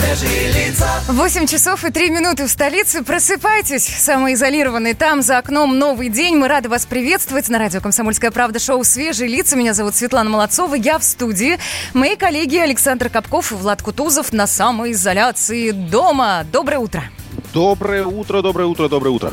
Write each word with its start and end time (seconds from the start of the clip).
Свежие 0.00 0.52
лица. 0.52 0.88
8 1.08 1.46
часов 1.46 1.84
и 1.84 1.90
3 1.90 2.10
минуты 2.10 2.46
в 2.46 2.50
столице. 2.50 3.02
Просыпайтесь, 3.02 3.84
самоизолированные. 3.84 4.94
Там 4.94 5.22
за 5.22 5.38
окном 5.38 5.78
новый 5.78 6.08
день. 6.08 6.36
Мы 6.36 6.48
рады 6.48 6.68
вас 6.68 6.86
приветствовать 6.86 7.48
на 7.48 7.58
радио 7.58 7.80
«Комсомольская 7.80 8.30
правда» 8.30 8.58
шоу 8.58 8.84
«Свежие 8.84 9.28
лица». 9.28 9.56
Меня 9.56 9.74
зовут 9.74 9.94
Светлана 9.94 10.30
Молодцова. 10.30 10.74
Я 10.74 10.98
в 10.98 11.04
студии. 11.04 11.58
Мои 11.94 12.16
коллеги 12.16 12.56
Александр 12.56 13.08
Капков 13.10 13.52
и 13.52 13.54
Влад 13.54 13.82
Кутузов 13.82 14.32
на 14.32 14.46
самоизоляции 14.46 15.70
дома. 15.70 16.44
Доброе 16.50 16.78
утро. 16.78 17.04
Доброе 17.52 18.04
утро, 18.04 18.42
доброе 18.42 18.66
утро, 18.66 18.88
доброе 18.88 19.10
утро. 19.10 19.32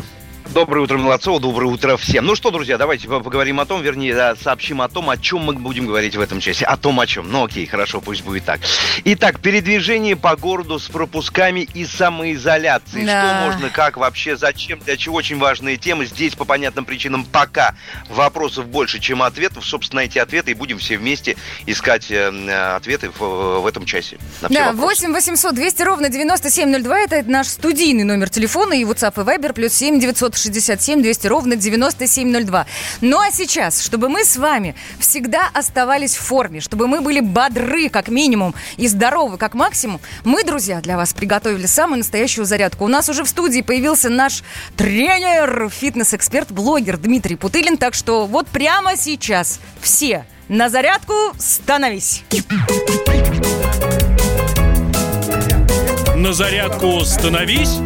Доброе 0.53 0.81
утро, 0.81 0.97
Молодцова, 0.97 1.39
доброе 1.39 1.67
утро 1.67 1.97
всем. 1.97 2.25
Ну 2.25 2.35
что, 2.35 2.51
друзья, 2.51 2.77
давайте 2.77 3.07
поговорим 3.07 3.59
о 3.59 3.65
том, 3.65 3.81
вернее, 3.81 4.35
сообщим 4.41 4.81
о 4.81 4.87
том, 4.87 5.09
о 5.09 5.17
чем 5.17 5.41
мы 5.41 5.53
будем 5.53 5.85
говорить 5.85 6.15
в 6.15 6.21
этом 6.21 6.39
часе. 6.39 6.65
О 6.65 6.77
том, 6.77 6.99
о 6.99 7.07
чем. 7.07 7.29
Ну 7.29 7.45
окей, 7.45 7.65
хорошо, 7.65 8.01
пусть 8.01 8.23
будет 8.23 8.45
так. 8.45 8.61
Итак, 9.03 9.39
передвижение 9.39 10.15
по 10.15 10.35
городу 10.35 10.79
с 10.79 10.87
пропусками 10.87 11.61
и 11.73 11.85
самоизоляцией. 11.85 13.05
Да. 13.05 13.41
Что 13.41 13.45
можно, 13.45 13.69
как 13.69 13.97
вообще, 13.97 14.37
зачем, 14.37 14.79
для 14.79 14.95
чего 14.95 15.15
очень 15.15 15.37
важные 15.37 15.77
темы. 15.77 16.05
Здесь 16.05 16.35
по 16.35 16.45
понятным 16.45 16.85
причинам 16.85 17.25
пока 17.25 17.75
вопросов 18.09 18.67
больше, 18.67 18.99
чем 18.99 19.23
ответов. 19.23 19.65
Собственно, 19.65 20.01
эти 20.01 20.17
ответы 20.17 20.51
и 20.51 20.53
будем 20.53 20.77
все 20.79 20.97
вместе 20.97 21.35
искать 21.65 22.09
э, 22.09 22.31
э, 22.31 22.75
ответы 22.75 23.09
в, 23.09 23.59
в 23.59 23.67
этом 23.67 23.85
часе. 23.85 24.17
На 24.41 24.49
Да, 24.49 24.71
вопросы. 24.71 25.07
8 25.07 25.13
800 25.13 25.55
200 25.55 25.81
ровно 25.83 26.09
9702. 26.09 26.99
Это 27.01 27.23
наш 27.29 27.47
студийный 27.47 28.05
номер 28.05 28.29
телефона 28.29 28.73
и 28.73 28.83
WhatsApp 28.83 29.13
и 29.17 29.25
Viber 29.25 29.53
плюс 29.53 29.73
7 29.73 29.99
967 30.43 31.01
200 31.01 31.27
ровно 31.27 31.55
9702. 31.55 32.65
Ну 33.01 33.19
а 33.19 33.31
сейчас, 33.31 33.81
чтобы 33.81 34.09
мы 34.09 34.23
с 34.23 34.37
вами 34.37 34.75
всегда 34.99 35.49
оставались 35.53 36.15
в 36.15 36.21
форме, 36.21 36.61
чтобы 36.61 36.87
мы 36.87 37.01
были 37.01 37.19
бодры 37.19 37.89
как 37.89 38.09
минимум 38.09 38.53
и 38.77 38.87
здоровы 38.87 39.37
как 39.37 39.53
максимум, 39.53 39.99
мы, 40.23 40.43
друзья, 40.43 40.81
для 40.81 40.97
вас 40.97 41.13
приготовили 41.13 41.65
самую 41.65 41.99
настоящую 41.99 42.45
зарядку. 42.45 42.85
У 42.85 42.87
нас 42.87 43.09
уже 43.09 43.23
в 43.23 43.29
студии 43.29 43.61
появился 43.61 44.09
наш 44.09 44.43
тренер, 44.75 45.69
фитнес-эксперт, 45.69 46.51
блогер 46.51 46.97
Дмитрий 46.97 47.35
Путылин. 47.35 47.77
Так 47.77 47.93
что 47.93 48.25
вот 48.25 48.47
прямо 48.47 48.95
сейчас 48.97 49.59
все 49.81 50.25
на 50.47 50.69
зарядку 50.69 51.13
становись. 51.37 52.23
На 56.15 56.33
зарядку 56.33 57.01
становись. 57.05 57.77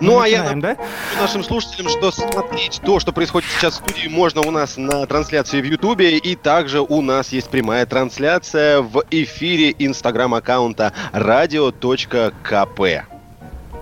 Ну, 0.00 0.20
а 0.20 0.28
я 0.28 0.38
Начинаем, 0.38 0.60
да? 0.60 0.68
напомню 0.70 0.92
нашим 1.20 1.44
слушателям, 1.44 1.88
что 1.88 2.10
смотреть 2.10 2.80
то, 2.84 3.00
что 3.00 3.12
происходит 3.12 3.48
сейчас 3.50 3.74
в 3.74 3.76
студии, 3.76 4.08
можно 4.08 4.42
у 4.42 4.50
нас 4.50 4.76
на 4.76 5.06
трансляции 5.06 5.60
в 5.60 5.64
Ютубе, 5.64 6.18
и 6.18 6.36
также 6.36 6.80
у 6.80 7.02
нас 7.02 7.32
есть 7.32 7.50
прямая 7.50 7.86
трансляция 7.86 8.80
в 8.80 9.04
эфире 9.10 9.74
инстаграм-аккаунта 9.78 10.92
radio.кп. 11.12 13.17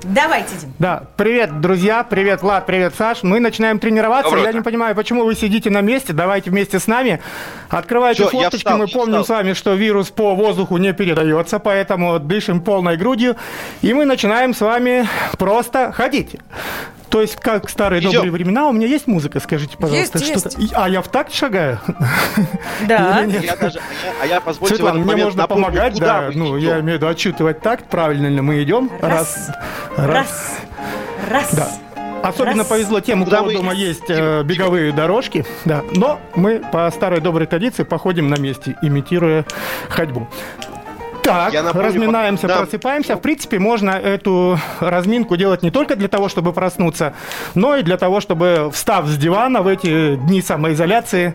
Давайте, 0.02 0.54
Дим. 0.60 0.72
Да, 0.78 1.04
привет, 1.16 1.60
друзья, 1.60 2.04
привет, 2.04 2.42
Влад, 2.42 2.66
привет, 2.66 2.94
Саш. 2.94 3.22
Мы 3.22 3.40
начинаем 3.40 3.78
тренироваться. 3.78 4.24
Доброе 4.30 4.42
я 4.44 4.48
утро. 4.50 4.58
не 4.58 4.64
понимаю, 4.64 4.94
почему 4.94 5.24
вы 5.24 5.34
сидите 5.34 5.70
на 5.70 5.80
месте. 5.80 6.12
Давайте 6.12 6.50
вместе 6.50 6.78
с 6.78 6.86
нами. 6.86 7.20
Открывайте 7.68 8.22
Всё, 8.26 8.36
я 8.36 8.42
форточки. 8.44 8.56
встал, 8.64 8.78
Мы 8.78 8.86
помним 8.88 9.22
встал. 9.22 9.24
с 9.24 9.28
вами, 9.40 9.52
что 9.54 9.74
вирус 9.74 10.10
по 10.10 10.34
воздуху 10.34 10.76
не 10.76 10.92
передается, 10.92 11.58
поэтому 11.58 12.18
дышим 12.18 12.60
полной 12.60 12.96
грудью. 12.96 13.36
И 13.82 13.92
мы 13.94 14.04
начинаем 14.04 14.54
с 14.54 14.60
вами 14.60 15.06
просто 15.38 15.92
ходить. 15.92 16.36
То 17.10 17.20
есть, 17.20 17.36
как 17.36 17.66
в 17.66 17.70
старые 17.70 18.00
Идём. 18.00 18.12
добрые 18.12 18.32
времена, 18.32 18.68
у 18.68 18.72
меня 18.72 18.86
есть 18.86 19.06
музыка, 19.06 19.38
скажите, 19.40 19.76
пожалуйста, 19.78 20.18
Есть, 20.18 20.38
что-то. 20.40 20.60
И- 20.60 20.68
А 20.74 20.88
я 20.88 21.02
в 21.02 21.08
такт 21.08 21.32
шагаю? 21.32 21.80
Да. 22.88 23.20
Я 23.22 23.56
даже, 23.56 23.80
а 24.22 24.26
я, 24.26 24.40
позвольте 24.40 24.76
Светлана, 24.76 24.98
мне 25.00 25.16
можно 25.24 25.42
напомню, 25.42 25.64
помогать, 25.66 25.94
куда 25.94 26.06
да. 26.22 26.30
Ну, 26.34 26.58
идем. 26.58 26.68
я 26.68 26.80
имею 26.80 26.98
в 26.98 27.02
виду 27.02 27.08
отчитывать 27.08 27.60
такт, 27.62 27.84
правильно 27.88 28.26
ли 28.26 28.40
мы 28.40 28.62
идем. 28.62 28.90
Раз. 29.00 29.50
Раз. 29.96 30.56
Раз. 31.30 31.54
Да. 31.54 31.68
Особенно 32.22 32.58
Раз. 32.58 32.66
повезло 32.66 33.00
тем, 33.00 33.22
у 33.22 33.24
Куда 33.24 33.36
кого 33.38 33.48
мы 33.50 33.54
дома 33.54 33.74
идем? 33.74 33.82
есть 33.86 34.04
э, 34.08 34.42
беговые 34.42 34.92
дорожки, 34.92 35.46
да. 35.64 35.82
Но 35.92 36.18
мы 36.34 36.60
по 36.72 36.90
старой 36.90 37.20
доброй 37.20 37.46
традиции 37.46 37.84
походим 37.84 38.28
на 38.28 38.36
месте, 38.36 38.74
имитируя 38.82 39.44
ходьбу. 39.88 40.28
Так, 41.26 41.52
Я 41.52 41.62
напомню, 41.62 41.88
разминаемся, 41.88 42.46
да. 42.46 42.58
просыпаемся. 42.58 43.16
В 43.16 43.20
принципе, 43.20 43.58
можно 43.58 43.90
эту 43.90 44.58
разминку 44.80 45.36
делать 45.36 45.62
не 45.62 45.70
только 45.70 45.96
для 45.96 46.08
того, 46.08 46.28
чтобы 46.28 46.52
проснуться, 46.52 47.14
но 47.54 47.76
и 47.76 47.82
для 47.82 47.96
того, 47.96 48.20
чтобы, 48.20 48.70
встав 48.72 49.06
с 49.06 49.16
дивана 49.16 49.62
в 49.62 49.66
эти 49.66 50.14
дни 50.16 50.40
самоизоляции, 50.40 51.34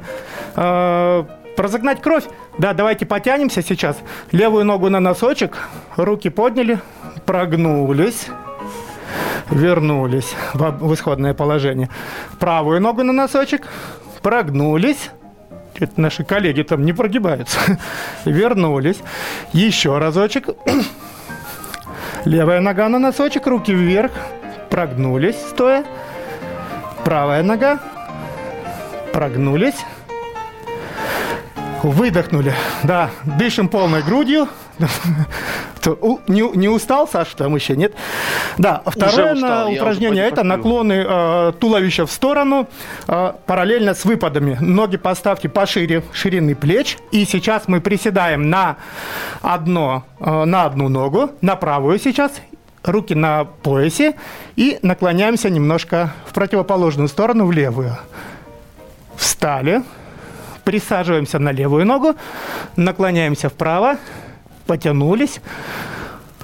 э, 0.55 1.23
разогнать 1.57 2.01
кровь. 2.01 2.23
Да, 2.57 2.73
давайте 2.73 3.05
потянемся 3.05 3.61
сейчас. 3.61 3.97
Левую 4.31 4.65
ногу 4.65 4.89
на 4.89 4.99
носочек, 4.99 5.57
руки 5.97 6.29
подняли, 6.29 6.79
прогнулись 7.25 8.27
вернулись 9.49 10.33
в, 10.53 10.93
исходное 10.93 11.33
положение. 11.33 11.89
Правую 12.39 12.79
ногу 12.79 13.03
на 13.03 13.11
носочек, 13.11 13.67
прогнулись. 14.21 15.11
Это 15.81 15.99
наши 15.99 16.23
коллеги 16.23 16.61
там 16.61 16.85
не 16.85 16.93
прогибаются. 16.93 17.57
Вернулись. 18.25 18.99
Еще 19.51 19.97
разочек. 19.97 20.49
Левая 22.25 22.61
нога 22.61 22.87
на 22.87 22.99
носочек, 22.99 23.47
руки 23.47 23.73
вверх. 23.73 24.11
Прогнулись, 24.69 25.37
стоя. 25.49 25.83
Правая 27.03 27.41
нога. 27.41 27.79
Прогнулись. 29.11 29.83
Выдохнули. 31.81 32.53
Да, 32.83 33.09
дышим 33.23 33.67
полной 33.67 34.03
грудью. 34.03 34.47
Не, 36.27 36.57
не 36.57 36.69
устал, 36.69 37.07
Саша, 37.07 37.35
там 37.37 37.55
еще 37.55 37.75
нет? 37.75 37.93
Да, 38.57 38.81
второе 38.85 39.33
устал, 39.33 39.69
на 39.69 39.69
упражнение 39.69 40.23
это 40.25 40.43
наклоны 40.43 41.05
э, 41.07 41.53
туловища 41.59 42.05
в 42.05 42.11
сторону 42.11 42.67
э, 43.07 43.33
параллельно 43.45 43.93
с 43.93 44.05
выпадами. 44.05 44.57
Ноги 44.59 44.97
поставьте 44.97 45.49
пошире 45.49 46.03
ширины 46.13 46.55
плеч. 46.55 46.97
И 47.11 47.25
сейчас 47.25 47.67
мы 47.67 47.81
приседаем 47.81 48.49
на, 48.49 48.77
одно, 49.41 50.03
э, 50.19 50.45
на 50.45 50.65
одну 50.65 50.89
ногу, 50.89 51.31
на 51.41 51.55
правую 51.55 51.99
сейчас, 51.99 52.31
руки 52.83 53.13
на 53.13 53.45
поясе 53.45 54.15
и 54.55 54.79
наклоняемся 54.81 55.49
немножко 55.49 56.13
в 56.25 56.33
противоположную 56.33 57.07
сторону, 57.07 57.45
в 57.45 57.51
левую. 57.51 57.97
Встали, 59.15 59.83
присаживаемся 60.63 61.39
на 61.39 61.51
левую 61.51 61.85
ногу, 61.85 62.15
наклоняемся 62.75 63.49
вправо, 63.49 63.97
потянулись, 64.71 65.41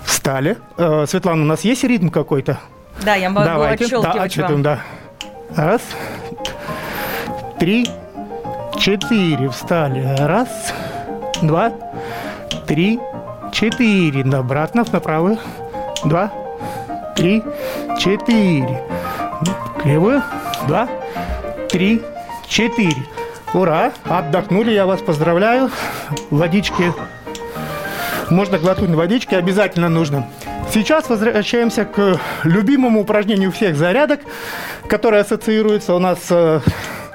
встали. 0.04 0.58
Э, 0.78 1.06
Светлана, 1.08 1.44
у 1.44 1.46
нас 1.46 1.62
есть 1.62 1.86
ритм 1.86 2.10
какой-то? 2.10 2.60
Да, 3.06 3.16
я 3.16 3.30
могу 3.30 3.46
Давайте. 3.46 3.88
Да, 3.88 4.00
отщелкивать 4.00 4.26
отсчитываем, 4.26 4.64
вам. 4.64 4.64
да. 4.64 4.80
Раз, 5.56 5.82
три, 7.58 7.88
четыре. 8.78 9.48
Встали. 9.48 10.04
Раз, 10.20 10.74
два, 11.42 11.72
три, 12.66 13.00
четыре. 13.54 14.24
Обратно 14.24 14.84
на 14.92 15.00
правую. 15.00 15.38
Два, 16.04 16.30
три, 17.16 17.42
четыре. 17.98 18.84
Левую. 19.86 20.22
Два, 20.68 20.90
три, 21.70 22.02
четыре. 22.46 23.04
Ура! 23.54 23.94
Отдохнули, 24.04 24.72
я 24.72 24.86
вас 24.86 25.00
поздравляю. 25.00 25.72
Водички. 26.30 26.92
Можно 28.30 28.58
глотнуть 28.58 28.90
водички, 28.92 29.36
обязательно 29.36 29.90
нужно. 29.90 30.28
Сейчас 30.74 31.10
возвращаемся 31.10 31.86
к 31.86 32.20
любимому 32.44 33.02
упражнению 33.02 33.52
всех 33.52 33.78
зарядок, 33.78 34.20
которое 34.88 35.22
ассоциируется 35.22 35.94
у 35.96 36.00
нас, 36.00 36.20
э, 36.30 36.60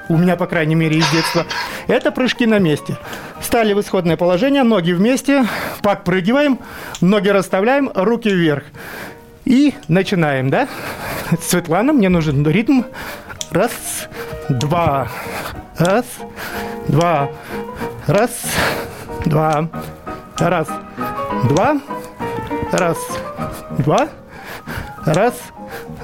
у 0.09 0.17
меня, 0.17 0.35
по 0.35 0.47
крайней 0.47 0.75
мере, 0.75 0.97
из 0.97 1.09
детства. 1.11 1.45
Это 1.87 2.11
прыжки 2.11 2.47
на 2.47 2.57
месте. 2.57 2.97
Стали 3.41 3.73
в 3.73 3.81
исходное 3.81 4.17
положение, 4.17 4.63
ноги 4.63 4.91
вместе, 4.91 5.45
подпрыгиваем, 5.83 6.59
ноги 6.99 7.29
расставляем, 7.29 7.91
руки 7.93 8.29
вверх. 8.29 8.63
И 9.45 9.75
начинаем, 9.87 10.49
да? 10.49 10.67
Светлана, 11.41 11.93
мне 11.93 12.09
нужен 12.09 12.47
ритм. 12.47 12.83
Раз, 13.51 13.71
два, 14.49 15.09
раз, 15.77 16.05
два, 16.87 17.29
раз, 18.07 18.31
два, 19.25 19.69
раз, 20.39 20.67
два, 21.43 21.77
раз, 22.71 22.97
два, 23.77 24.09
раз, 25.05 25.33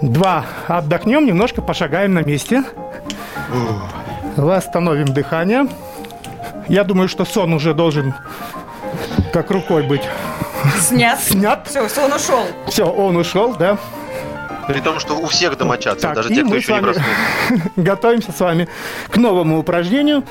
два. 0.01 0.45
Отдохнем, 0.67 1.25
немножко 1.25 1.61
пошагаем 1.61 2.13
на 2.13 2.19
месте. 2.19 2.63
Восстановим 4.35 5.07
дыхание. 5.07 5.67
Я 6.67 6.83
думаю, 6.83 7.09
что 7.09 7.25
сон 7.25 7.53
уже 7.53 7.73
должен 7.73 8.13
как 9.33 9.51
рукой 9.51 9.83
быть. 9.83 10.03
Снят. 10.79 11.19
Снят. 11.19 11.67
Все, 11.67 11.81
он 12.03 12.13
ушел. 12.13 12.45
Все, 12.67 12.85
он 12.85 13.15
ушел, 13.17 13.55
да. 13.55 13.77
При 14.67 14.81
том, 14.81 14.99
что 14.99 15.17
у 15.17 15.25
всех 15.25 15.57
домочадцев, 15.57 16.01
Так, 16.01 16.15
даже 16.15 16.29
те, 16.29 16.43
кто 16.43 16.55
еще 16.55 16.73
не 16.73 16.81
проснулся. 16.81 17.11
готовимся 17.75 18.31
с 18.31 18.39
вами 18.39 18.67
к 19.09 19.17
новому 19.17 19.57
упражнению. 19.57 20.23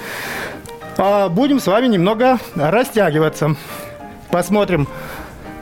А, 0.96 1.28
Будем 1.28 1.58
с 1.58 1.66
вами 1.66 1.88
немного 1.88 2.38
растягиваться. 2.54 3.56
Посмотрим, 4.30 4.86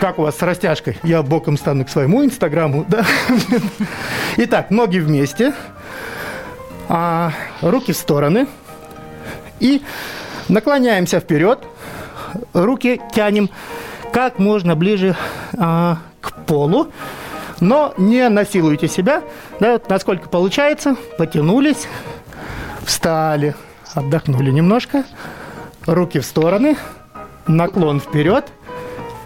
как 0.01 0.19
у 0.19 0.23
вас 0.23 0.37
с 0.37 0.43
растяжкой. 0.43 0.99
Я 1.03 1.23
боком 1.23 1.57
стану 1.57 1.85
к 1.85 1.89
своему 1.89 2.25
инстаграму. 2.25 2.85
Да? 2.89 3.05
Итак, 4.37 4.71
ноги 4.71 4.99
вместе, 4.99 5.55
а, 6.89 7.33
руки 7.63 7.93
в 7.93 7.97
стороны. 7.97 8.47
И 9.61 9.83
наклоняемся 10.49 11.21
вперед, 11.21 11.65
руки 12.53 13.01
тянем 13.15 13.51
как 14.13 14.39
можно 14.39 14.75
ближе 14.75 15.17
а, 15.59 15.99
к 16.21 16.33
полу. 16.47 16.89
Но 17.61 17.95
не 17.97 18.29
насилуйте 18.29 18.89
себя. 18.89 19.23
Да, 19.61 19.73
вот 19.73 19.89
насколько 19.89 20.29
получается. 20.29 20.97
Потянулись, 21.17 21.89
встали, 22.85 23.55
отдохнули 23.95 24.51
немножко. 24.51 25.05
Руки 25.87 26.19
в 26.21 26.25
стороны, 26.25 26.77
наклон 27.46 28.00
вперед. 28.00 28.46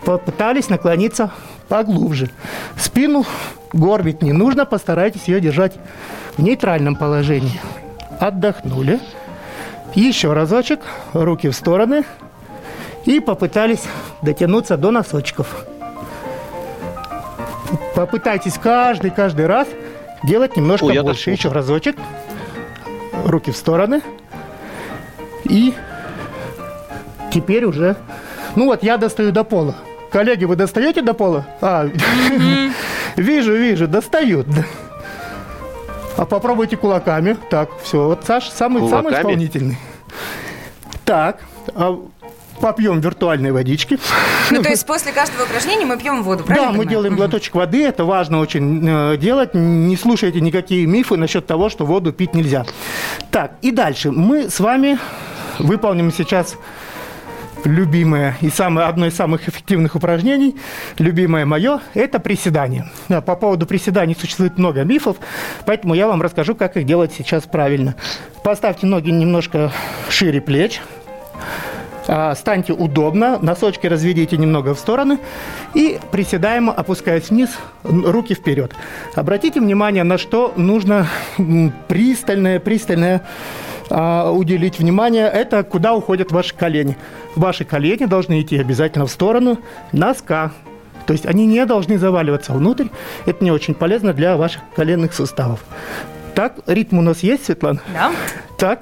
Попытались 0.04 0.68
наклониться 0.68 1.30
поглубже. 1.68 2.30
Спину 2.76 3.24
горбить 3.72 4.22
не 4.22 4.32
нужно, 4.32 4.66
постарайтесь 4.66 5.28
ее 5.28 5.40
держать 5.40 5.74
в 6.36 6.42
нейтральном 6.42 6.96
положении. 6.96 7.60
Отдохнули. 8.18 9.00
Еще 9.94 10.32
разочек, 10.32 10.80
руки 11.12 11.48
в 11.48 11.54
стороны. 11.54 12.04
И 13.04 13.20
попытались 13.20 13.82
дотянуться 14.22 14.76
до 14.76 14.90
носочков. 14.90 15.66
Попытайтесь 17.94 18.58
каждый, 18.58 19.10
каждый 19.10 19.46
раз 19.46 19.68
делать 20.22 20.56
немножко 20.56 20.86
Ой, 20.86 21.00
больше. 21.02 21.30
Еще 21.30 21.50
разочек. 21.50 21.96
Руки 23.24 23.50
в 23.50 23.56
стороны. 23.56 24.02
И 25.44 25.74
теперь 27.30 27.64
уже... 27.64 27.96
Ну 28.56 28.66
вот, 28.66 28.82
я 28.82 28.96
достаю 28.96 29.32
до 29.32 29.44
пола. 29.44 29.74
Коллеги, 30.10 30.44
вы 30.44 30.56
достаете 30.56 31.02
до 31.02 31.14
пола? 31.14 31.46
А, 31.60 31.88
вижу, 33.16 33.54
вижу, 33.54 33.86
достают. 33.86 34.46
А 36.16 36.26
попробуйте 36.26 36.76
кулаками. 36.76 37.36
Так, 37.48 37.70
все, 37.82 38.06
вот 38.06 38.24
Саш 38.24 38.48
самый, 38.50 38.88
самый 38.88 39.14
исполнительный. 39.14 39.78
Так, 41.04 41.40
а 41.74 41.98
попьем 42.60 43.00
виртуальной 43.00 43.52
водички. 43.52 43.98
Ну, 44.50 44.62
то 44.62 44.68
есть 44.68 44.84
после 44.86 45.12
каждого 45.12 45.44
упражнения 45.44 45.86
мы 45.86 45.96
пьем 45.96 46.22
воду, 46.22 46.44
правильно? 46.44 46.72
Да, 46.72 46.76
мы 46.76 46.86
делаем 46.86 47.16
глоточек 47.16 47.54
воды, 47.54 47.84
это 47.84 48.04
важно 48.04 48.40
очень 48.40 48.86
э, 48.86 49.16
делать. 49.16 49.54
Не 49.54 49.96
слушайте 49.96 50.40
никакие 50.40 50.86
мифы 50.86 51.16
насчет 51.16 51.46
того, 51.46 51.68
что 51.68 51.86
воду 51.86 52.12
пить 52.12 52.34
нельзя. 52.34 52.66
Так, 53.30 53.52
и 53.62 53.70
дальше. 53.70 54.10
Мы 54.10 54.50
с 54.50 54.60
вами 54.60 54.98
выполним 55.58 56.12
сейчас 56.12 56.56
любимое 57.64 58.36
и 58.40 58.50
самое, 58.50 58.86
одно 58.86 59.06
из 59.06 59.14
самых 59.14 59.48
эффективных 59.48 59.94
упражнений, 59.94 60.56
любимое 60.98 61.46
мое, 61.46 61.80
это 61.94 62.20
приседание. 62.20 62.90
Да, 63.08 63.20
по 63.20 63.36
поводу 63.36 63.66
приседаний 63.66 64.16
существует 64.18 64.58
много 64.58 64.84
мифов, 64.84 65.16
поэтому 65.66 65.94
я 65.94 66.06
вам 66.06 66.22
расскажу, 66.22 66.54
как 66.54 66.76
их 66.76 66.84
делать 66.84 67.12
сейчас 67.16 67.44
правильно. 67.44 67.94
Поставьте 68.42 68.86
ноги 68.86 69.10
немножко 69.10 69.72
шире 70.08 70.40
плеч, 70.40 70.80
а, 72.08 72.34
Станьте 72.34 72.72
удобно, 72.72 73.38
носочки 73.40 73.86
разведите 73.86 74.36
немного 74.36 74.74
в 74.74 74.78
стороны 74.78 75.18
и 75.74 76.00
приседаем, 76.10 76.70
опускаясь 76.70 77.30
вниз, 77.30 77.50
руки 77.84 78.34
вперед. 78.34 78.74
Обратите 79.14 79.60
внимание, 79.60 80.02
на 80.02 80.18
что 80.18 80.52
нужно 80.56 81.06
пристальное, 81.88 82.58
пристальное 82.58 83.22
а, 83.90 84.30
уделить 84.30 84.78
внимание. 84.78 85.26
Это 85.26 85.62
куда 85.62 85.94
уходят 85.94 86.32
ваши 86.32 86.54
колени. 86.54 86.96
Ваши 87.36 87.64
колени 87.64 88.04
должны 88.06 88.40
идти 88.40 88.58
обязательно 88.58 89.06
в 89.06 89.10
сторону 89.10 89.58
носка. 89.92 90.52
То 91.06 91.12
есть 91.12 91.26
они 91.26 91.46
не 91.46 91.66
должны 91.66 91.98
заваливаться 91.98 92.52
внутрь. 92.52 92.86
Это 93.26 93.42
не 93.42 93.50
очень 93.50 93.74
полезно 93.74 94.12
для 94.12 94.36
ваших 94.36 94.62
коленных 94.76 95.12
суставов. 95.12 95.64
Так, 96.34 96.54
ритм 96.66 96.98
у 96.98 97.02
нас 97.02 97.20
есть, 97.22 97.46
Светлана? 97.46 97.80
Да. 97.92 98.12
Так, 98.56 98.80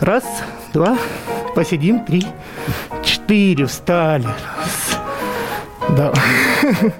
раз, 0.00 0.24
два, 0.72 0.98
посидим, 1.54 2.04
три, 2.04 2.26
четыре, 3.02 3.66
встали. 3.66 4.26
Раз, 4.26 5.00
да. 5.96 6.12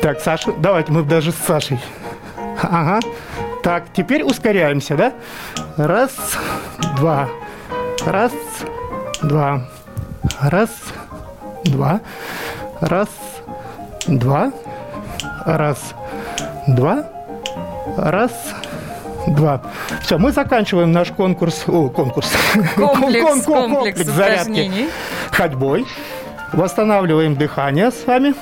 Так, 0.00 0.18
Саша, 0.20 0.52
давайте 0.56 0.92
мы 0.92 1.02
даже 1.02 1.30
с 1.30 1.34
Сашей. 1.34 1.78
Ага. 2.62 3.00
Так, 3.62 3.84
теперь 3.92 4.22
ускоряемся, 4.22 4.96
да? 4.96 5.12
Раз, 5.76 6.12
два, 6.96 7.28
раз, 8.06 8.32
два, 9.22 9.62
раз, 10.40 10.70
два, 11.64 12.00
раз, 12.80 13.08
два, 14.06 14.52
раз, 15.44 15.78
два, 16.66 17.04
раз, 17.98 18.32
два. 19.26 19.62
Все, 20.02 20.16
мы 20.16 20.32
заканчиваем 20.32 20.90
наш 20.92 21.10
конкурс. 21.12 21.64
О, 21.66 21.90
конкурс. 21.90 22.32
Комплекс, 22.76 23.22
Кон- 23.26 23.42
кон- 23.42 23.70
комплекс 23.74 24.00
зарядки 24.04 24.42
упражнений. 24.50 24.88
ходьбой. 25.32 25.86
Восстанавливаем 26.54 27.36
дыхание 27.36 27.90
с 27.90 28.06
вами. 28.06 28.34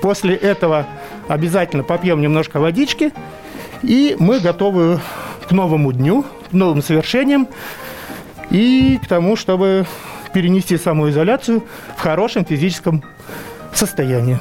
После 0.00 0.36
этого 0.36 0.86
обязательно 1.28 1.82
попьем 1.82 2.20
немножко 2.20 2.60
водички. 2.60 3.12
И 3.86 4.16
мы 4.18 4.40
готовы 4.40 4.98
к 5.46 5.52
новому 5.52 5.92
дню, 5.92 6.24
к 6.50 6.52
новым 6.52 6.82
совершениям 6.82 7.48
и 8.50 8.98
к 9.02 9.06
тому, 9.06 9.36
чтобы 9.36 9.86
перенести 10.32 10.78
самоизоляцию 10.78 11.62
в 11.96 12.00
хорошем 12.00 12.46
физическом 12.46 13.04
состоянии. 13.74 14.40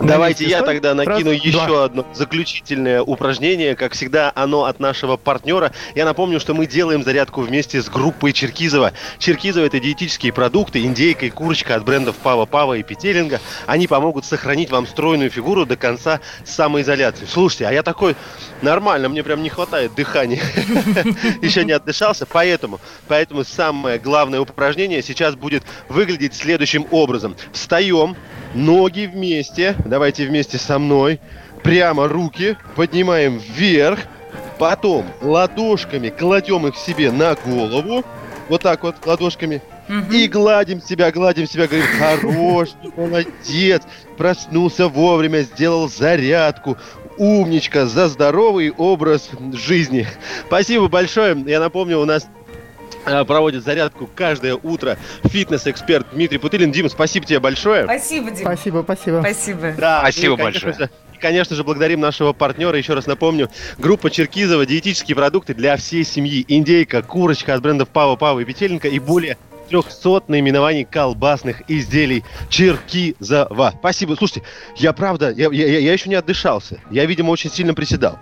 Давайте 0.00 0.46
я 0.46 0.62
тогда 0.62 0.94
накину 0.94 1.30
Раз, 1.30 1.44
еще 1.44 1.66
два. 1.66 1.84
одно 1.84 2.06
заключительное 2.14 3.02
упражнение. 3.02 3.76
Как 3.76 3.92
всегда, 3.92 4.32
оно 4.34 4.64
от 4.64 4.80
нашего 4.80 5.16
партнера. 5.16 5.72
Я 5.94 6.04
напомню, 6.04 6.40
что 6.40 6.54
мы 6.54 6.66
делаем 6.66 7.02
зарядку 7.02 7.42
вместе 7.42 7.82
с 7.82 7.88
группой 7.88 8.32
Черкизова. 8.32 8.92
Черкизова– 9.18 9.64
это 9.66 9.78
диетические 9.78 10.32
продукты, 10.32 10.82
индейка 10.82 11.26
и 11.26 11.30
курочка 11.30 11.74
от 11.74 11.84
брендов 11.84 12.16
Пава 12.16 12.46
Пава 12.46 12.74
и 12.74 12.82
Петелинга. 12.82 13.40
Они 13.66 13.86
помогут 13.86 14.24
сохранить 14.24 14.70
вам 14.70 14.86
стройную 14.86 15.30
фигуру 15.30 15.66
до 15.66 15.76
конца 15.76 16.20
самоизоляции. 16.44 17.26
Слушайте, 17.26 17.66
а 17.66 17.72
я 17.72 17.82
такой 17.82 18.16
нормально, 18.62 19.08
мне 19.08 19.22
прям 19.22 19.42
не 19.42 19.50
хватает 19.50 19.94
дыхания. 19.94 20.40
Еще 21.42 21.64
не 21.64 21.72
отдышался, 21.72 22.26
поэтому, 22.26 22.80
поэтому 23.06 23.44
самое 23.44 23.98
главное 23.98 24.40
упражнение 24.40 25.02
сейчас 25.02 25.34
будет 25.34 25.62
выглядеть 25.88 26.34
следующим 26.34 26.86
образом. 26.90 27.36
Встаем, 27.52 28.16
ноги 28.54 29.10
вместе, 29.12 29.74
давайте 29.84 30.26
вместе 30.26 30.58
со 30.58 30.78
мной, 30.78 31.20
прямо 31.62 32.08
руки 32.08 32.56
поднимаем 32.76 33.38
вверх, 33.38 34.00
потом 34.58 35.06
ладошками 35.22 36.08
кладем 36.08 36.66
их 36.66 36.76
себе 36.76 37.10
на 37.10 37.34
голову, 37.34 38.04
вот 38.48 38.62
так 38.62 38.82
вот 38.82 38.96
ладошками, 39.06 39.62
и 40.12 40.28
гладим 40.28 40.80
себя, 40.80 41.10
гладим 41.10 41.46
себя, 41.46 41.66
говорим, 41.66 41.86
хорош, 41.98 42.68
молодец, 42.96 43.82
проснулся 44.16 44.88
вовремя, 44.88 45.42
сделал 45.42 45.88
зарядку, 45.88 46.76
умничка, 47.16 47.86
за 47.86 48.08
здоровый 48.08 48.70
образ 48.70 49.30
жизни. 49.52 50.06
Спасибо 50.46 50.88
большое. 50.88 51.36
Я 51.46 51.60
напомню, 51.60 51.98
у 51.98 52.04
нас 52.04 52.28
проводит 53.04 53.64
зарядку 53.64 54.08
каждое 54.14 54.54
утро 54.54 54.96
фитнес-эксперт 55.24 56.06
Дмитрий 56.12 56.38
Путылин. 56.38 56.72
Дима, 56.72 56.88
спасибо 56.88 57.26
тебе 57.26 57.40
большое. 57.40 57.84
Спасибо, 57.84 58.30
Дим. 58.30 58.46
Спасибо, 58.46 58.82
спасибо. 58.84 59.20
Спасибо. 59.20 59.74
Да, 59.78 60.00
Спасибо 60.00 60.34
и, 60.34 60.36
конечно 60.36 60.68
большое. 60.68 60.90
и, 61.14 61.18
конечно 61.18 61.56
же, 61.56 61.64
благодарим 61.64 62.00
нашего 62.00 62.32
партнера. 62.32 62.76
Еще 62.76 62.94
раз 62.94 63.06
напомню, 63.06 63.48
группа 63.78 64.10
Черкизова, 64.10 64.66
диетические 64.66 65.14
продукты 65.16 65.54
для 65.54 65.76
всей 65.76 66.04
семьи. 66.04 66.44
Индейка, 66.48 67.02
курочка 67.02 67.54
от 67.54 67.62
брендов 67.62 67.88
Пава, 67.88 68.16
Пава 68.16 68.40
и 68.40 68.44
Петеленко 68.44 68.88
и 68.88 68.98
более 68.98 69.36
300 69.70 70.24
наименований 70.28 70.84
колбасных 70.84 71.62
изделий 71.68 72.24
Черкизова. 72.48 73.74
Спасибо. 73.78 74.14
Слушайте, 74.16 74.42
я 74.76 74.92
правда, 74.92 75.30
я, 75.30 75.48
я, 75.50 75.78
я 75.78 75.92
еще 75.92 76.08
не 76.08 76.16
отдышался. 76.16 76.80
Я, 76.90 77.06
видимо, 77.06 77.30
очень 77.30 77.50
сильно 77.50 77.74
приседал. 77.74 78.18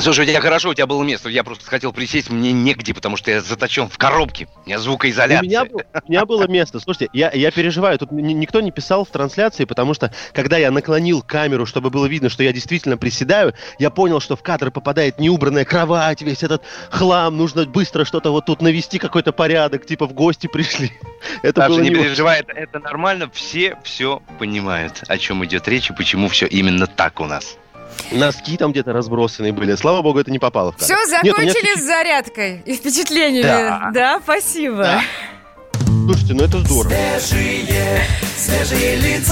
Слушай, 0.00 0.24
у 0.24 0.28
тебя 0.28 0.40
хорошо, 0.40 0.70
у 0.70 0.74
тебя 0.74 0.86
было 0.86 1.02
место. 1.02 1.28
Я 1.28 1.42
просто 1.42 1.64
хотел 1.68 1.92
присесть, 1.92 2.30
мне 2.30 2.52
негде, 2.52 2.94
потому 2.94 3.16
что 3.16 3.32
я 3.32 3.40
заточен 3.40 3.88
в 3.88 3.98
коробке. 3.98 4.46
У 4.64 4.68
меня 4.68 4.78
звукоизоляция. 4.78 5.40
У 5.40 5.44
меня, 5.44 5.64
у 5.64 6.10
меня 6.10 6.24
было 6.24 6.46
место. 6.46 6.78
Слушайте, 6.78 7.08
я, 7.12 7.32
я 7.32 7.50
переживаю. 7.50 7.98
Тут 7.98 8.12
ни- 8.12 8.32
никто 8.32 8.60
не 8.60 8.70
писал 8.70 9.04
в 9.04 9.08
трансляции, 9.08 9.64
потому 9.64 9.94
что, 9.94 10.12
когда 10.32 10.56
я 10.56 10.70
наклонил 10.70 11.20
камеру, 11.22 11.66
чтобы 11.66 11.90
было 11.90 12.06
видно, 12.06 12.28
что 12.28 12.44
я 12.44 12.52
действительно 12.52 12.96
приседаю, 12.96 13.54
я 13.80 13.90
понял, 13.90 14.20
что 14.20 14.36
в 14.36 14.42
кадр 14.42 14.70
попадает 14.70 15.18
неубранная 15.18 15.64
кровать, 15.64 16.22
весь 16.22 16.44
этот 16.44 16.62
хлам. 16.90 17.36
Нужно 17.36 17.66
быстро 17.66 18.04
что-то 18.04 18.30
вот 18.30 18.46
тут 18.46 18.62
навести, 18.62 18.98
какой-то 19.00 19.32
порядок, 19.32 19.84
типа 19.84 20.06
в 20.06 20.12
гости 20.12 20.46
пришли. 20.46 20.92
Это 21.42 21.62
Саша, 21.62 21.70
было 21.70 21.80
не 21.80 21.90
не 21.90 21.96
переживай, 21.96 22.40
это, 22.40 22.52
это 22.52 22.78
нормально. 22.78 23.28
Все 23.32 23.76
все 23.82 24.22
понимают, 24.38 25.02
о 25.08 25.18
чем 25.18 25.44
идет 25.44 25.66
речь 25.66 25.90
и 25.90 25.92
почему 25.92 26.28
все 26.28 26.46
именно 26.46 26.86
так 26.86 27.18
у 27.20 27.24
нас. 27.24 27.56
Носки 28.12 28.56
там 28.56 28.72
где-то 28.72 28.92
разбросанные 28.92 29.52
были. 29.52 29.74
Слава 29.74 30.02
богу, 30.02 30.18
это 30.18 30.30
не 30.30 30.38
попало 30.38 30.72
в 30.72 30.76
кадр. 30.76 30.84
Все, 30.86 30.94
Нет, 30.94 31.34
у 31.36 31.40
меня 31.40 31.50
закончили 31.52 31.66
чуть-чуть- 31.66 31.82
с 31.82 31.86
зарядкой 31.86 32.62
и 32.64 32.74
впечатлениями. 32.74 33.42
Да. 33.46 33.90
Да, 33.92 34.20
спасибо. 34.22 34.76
Да. 34.82 35.02
Слушайте, 36.06 36.34
ну 36.34 36.44
это 36.44 36.58
здорово. 36.60 36.94
Свежие, 37.20 38.00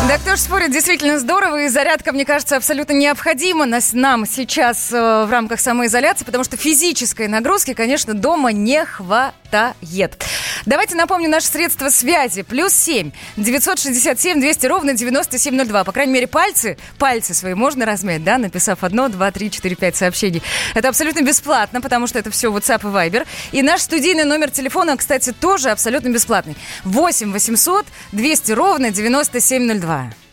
Да 0.08 0.18
кто 0.18 0.34
ж 0.34 0.40
спорит, 0.40 0.72
действительно 0.72 1.20
здорово, 1.20 1.66
и 1.66 1.68
зарядка, 1.68 2.12
мне 2.12 2.24
кажется, 2.24 2.56
абсолютно 2.56 2.92
необходима 2.92 3.64
нас, 3.64 3.92
нам 3.92 4.26
сейчас 4.26 4.92
э, 4.92 5.24
в 5.24 5.30
рамках 5.30 5.60
самоизоляции, 5.60 6.24
потому 6.24 6.42
что 6.42 6.56
физической 6.56 7.28
нагрузки, 7.28 7.72
конечно, 7.72 8.14
дома 8.14 8.50
не 8.50 8.84
хватает. 8.84 10.24
Давайте 10.66 10.96
напомню 10.96 11.30
наши 11.30 11.46
средства 11.46 11.90
связи. 11.90 12.42
Плюс 12.42 12.72
7 12.72 13.12
967 13.36 14.40
200 14.40 14.66
ровно 14.66 14.94
9702. 14.94 15.84
По 15.84 15.92
крайней 15.92 16.12
мере, 16.12 16.26
пальцы, 16.26 16.76
пальцы 16.98 17.34
свои 17.34 17.54
можно 17.54 17.86
размять, 17.86 18.24
да, 18.24 18.36
написав 18.36 18.82
одно, 18.82 19.08
два, 19.08 19.30
три, 19.30 19.48
четыре, 19.50 19.76
пять 19.76 19.94
сообщений. 19.94 20.42
Это 20.74 20.88
абсолютно 20.88 21.22
бесплатно, 21.22 21.80
потому 21.80 22.08
что 22.08 22.18
это 22.18 22.32
все 22.32 22.52
WhatsApp 22.52 22.80
и 22.80 22.92
Viber. 22.92 23.26
И 23.52 23.62
наш 23.62 23.82
студийный 23.82 24.24
номер 24.24 24.50
телефона, 24.50 24.96
кстати, 24.96 25.32
тоже 25.32 25.70
абсолютно 25.70 26.08
бесплатный. 26.08 26.56
8 26.82 27.32
800 27.32 27.86
200 28.10 28.52
ровно 28.52 28.90
9702. 28.96 30.25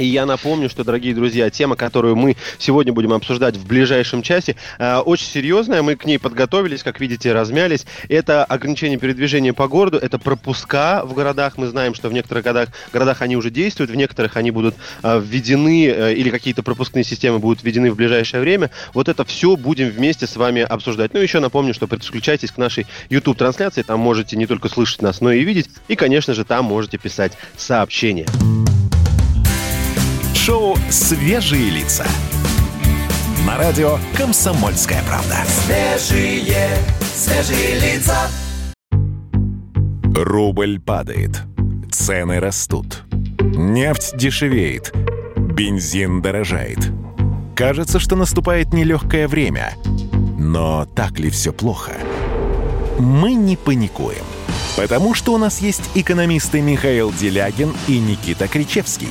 И 0.00 0.06
я 0.06 0.24
напомню, 0.24 0.70
что, 0.70 0.82
дорогие 0.82 1.14
друзья, 1.14 1.50
тема, 1.50 1.76
которую 1.76 2.16
мы 2.16 2.34
сегодня 2.58 2.90
будем 2.90 3.12
обсуждать 3.12 3.58
в 3.58 3.66
ближайшем 3.66 4.22
часе, 4.22 4.56
э, 4.78 4.96
очень 4.96 5.26
серьезная. 5.26 5.82
Мы 5.82 5.94
к 5.94 6.06
ней 6.06 6.18
подготовились, 6.18 6.82
как 6.82 7.00
видите, 7.00 7.34
размялись. 7.34 7.84
Это 8.08 8.46
ограничение 8.46 8.98
передвижения 8.98 9.52
по 9.52 9.68
городу, 9.68 9.98
это 9.98 10.18
пропуска 10.18 11.02
в 11.04 11.12
городах. 11.12 11.58
Мы 11.58 11.66
знаем, 11.66 11.94
что 11.94 12.08
в 12.08 12.14
некоторых 12.14 12.44
городах, 12.44 12.70
городах 12.94 13.20
они 13.20 13.36
уже 13.36 13.50
действуют, 13.50 13.90
в 13.90 13.94
некоторых 13.94 14.38
они 14.38 14.50
будут 14.50 14.74
э, 15.02 15.20
введены 15.22 15.88
э, 15.88 16.14
или 16.14 16.30
какие-то 16.30 16.62
пропускные 16.62 17.04
системы 17.04 17.38
будут 17.38 17.62
введены 17.62 17.90
в 17.90 17.96
ближайшее 17.96 18.40
время. 18.40 18.70
Вот 18.94 19.10
это 19.10 19.26
все 19.26 19.54
будем 19.54 19.90
вместе 19.90 20.26
с 20.26 20.34
вами 20.36 20.62
обсуждать. 20.62 21.12
Ну, 21.12 21.20
еще 21.20 21.40
напомню, 21.40 21.74
что 21.74 21.86
подключайтесь 21.86 22.52
к 22.52 22.56
нашей 22.56 22.86
YouTube-трансляции. 23.10 23.82
Там 23.82 24.00
можете 24.00 24.38
не 24.38 24.46
только 24.46 24.70
слышать 24.70 25.02
нас, 25.02 25.20
но 25.20 25.30
и 25.30 25.44
видеть. 25.44 25.68
И, 25.88 25.94
конечно 25.94 26.32
же, 26.32 26.46
там 26.46 26.64
можете 26.64 26.96
писать 26.96 27.32
сообщения. 27.58 28.24
Шоу 30.46 30.74
«Свежие 30.88 31.68
лица». 31.68 32.06
На 33.46 33.58
радио 33.58 33.98
«Комсомольская 34.16 35.02
правда». 35.02 35.36
Свежие, 35.46 36.66
свежие 37.14 37.78
лица. 37.78 38.16
Рубль 40.14 40.80
падает. 40.80 41.42
Цены 41.92 42.40
растут. 42.40 43.02
Нефть 43.38 44.16
дешевеет. 44.16 44.94
Бензин 45.36 46.22
дорожает. 46.22 46.90
Кажется, 47.54 47.98
что 47.98 48.16
наступает 48.16 48.72
нелегкое 48.72 49.28
время. 49.28 49.74
Но 50.38 50.86
так 50.86 51.18
ли 51.18 51.28
все 51.28 51.52
плохо? 51.52 51.92
Мы 52.98 53.34
не 53.34 53.58
паникуем. 53.58 54.24
Потому 54.74 55.12
что 55.12 55.34
у 55.34 55.38
нас 55.38 55.60
есть 55.60 55.90
экономисты 55.94 56.62
Михаил 56.62 57.12
Делягин 57.12 57.74
и 57.88 57.98
Никита 57.98 58.48
Кричевский. 58.48 59.10